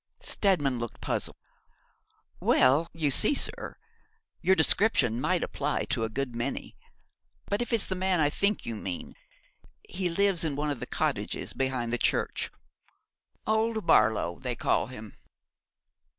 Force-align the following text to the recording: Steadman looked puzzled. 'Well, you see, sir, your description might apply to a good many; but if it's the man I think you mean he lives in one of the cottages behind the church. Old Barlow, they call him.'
Steadman 0.19 0.79
looked 0.79 0.99
puzzled. 0.99 1.37
'Well, 2.39 2.89
you 2.91 3.11
see, 3.11 3.35
sir, 3.35 3.77
your 4.41 4.55
description 4.55 5.21
might 5.21 5.43
apply 5.43 5.83
to 5.91 6.03
a 6.03 6.09
good 6.09 6.35
many; 6.35 6.75
but 7.45 7.61
if 7.61 7.71
it's 7.71 7.85
the 7.85 7.93
man 7.93 8.19
I 8.19 8.31
think 8.31 8.65
you 8.65 8.75
mean 8.75 9.13
he 9.87 10.09
lives 10.09 10.43
in 10.43 10.55
one 10.55 10.71
of 10.71 10.79
the 10.79 10.87
cottages 10.87 11.53
behind 11.53 11.93
the 11.93 11.99
church. 11.99 12.49
Old 13.45 13.85
Barlow, 13.85 14.39
they 14.39 14.55
call 14.55 14.87
him.' 14.87 15.15